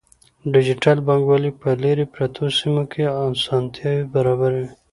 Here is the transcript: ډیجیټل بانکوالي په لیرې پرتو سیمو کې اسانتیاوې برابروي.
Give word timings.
ډیجیټل 0.53 0.97
بانکوالي 1.07 1.51
په 1.61 1.69
لیرې 1.83 2.05
پرتو 2.13 2.43
سیمو 2.57 2.83
کې 2.91 3.03
اسانتیاوې 3.25 4.03
برابروي. 4.13 4.67